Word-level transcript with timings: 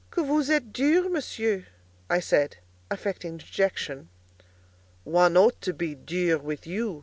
"Que 0.09 0.23
vous 0.25 0.49
êtes 0.49 0.65
dur, 0.73 1.07
Monsieur!" 1.09 1.67
I 2.09 2.19
said, 2.19 2.57
affecting 2.89 3.37
dejection. 3.37 4.09
"One 5.03 5.37
ought 5.37 5.61
to 5.61 5.73
be 5.75 5.93
'dur' 5.93 6.39
with 6.39 6.65
you. 6.65 6.99